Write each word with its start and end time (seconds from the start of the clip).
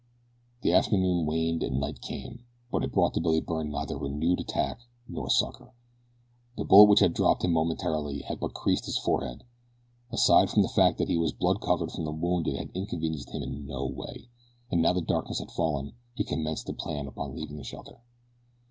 The 0.63 0.71
afternoon 0.73 1.27
waned 1.27 1.61
and 1.61 1.79
night 1.79 2.01
came, 2.01 2.45
but 2.71 2.83
it 2.83 2.91
brought 2.91 3.13
to 3.13 3.19
Billy 3.21 3.39
Byrne 3.39 3.69
neither 3.69 3.95
renewed 3.99 4.39
attack 4.39 4.79
nor 5.07 5.29
succor. 5.29 5.75
The 6.57 6.63
bullet 6.65 6.85
which 6.89 7.01
had 7.01 7.13
dropped 7.13 7.43
him 7.45 7.53
momentarily 7.53 8.23
had 8.23 8.39
but 8.39 8.55
creased 8.55 8.85
his 8.87 8.97
forehead. 8.97 9.43
Aside 10.11 10.49
from 10.49 10.63
the 10.63 10.69
fact 10.69 10.97
that 10.97 11.07
he 11.07 11.17
was 11.17 11.33
blood 11.33 11.61
covered 11.61 11.91
from 11.91 12.05
the 12.05 12.11
wound 12.11 12.47
it 12.47 12.57
had 12.57 12.71
inconvenienced 12.73 13.29
him 13.29 13.43
in 13.43 13.67
no 13.67 13.85
way, 13.85 14.29
and 14.71 14.81
now 14.81 14.93
that 14.93 15.05
darkness 15.05 15.37
had 15.37 15.51
fallen 15.51 15.93
he 16.15 16.23
commenced 16.23 16.65
to 16.65 16.73
plan 16.73 17.05
upon 17.05 17.35
leaving 17.35 17.57
the 17.57 17.63
shelter. 17.63 18.01